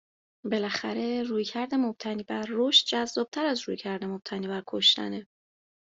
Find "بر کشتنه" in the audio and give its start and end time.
4.47-5.27